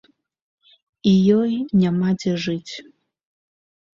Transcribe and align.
І 1.09 1.11
ёй 1.41 1.51
няма 1.83 2.09
дзе 2.23 2.33
жыць. 2.45 2.73